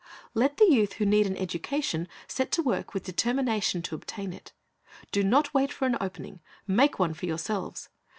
Let 0.33 0.57
the 0.57 0.65
youth 0.65 0.93
who 0.93 1.05
need 1.05 1.27
an 1.27 1.37
education 1.37 2.07
set 2.27 2.51
to 2.53 2.63
work 2.63 2.95
with 2.95 3.03
a 3.03 3.11
determination 3.11 3.83
to 3.83 3.93
obtain 3.93 4.33
it. 4.33 4.51
Do 5.11 5.23
not 5.23 5.53
wait 5.53 5.71
for 5.71 5.85
an 5.85 5.95
opening; 6.01 6.39
make 6.65 6.97
one 6.97 7.13
for 7.13 7.27
yourselves. 7.27 7.87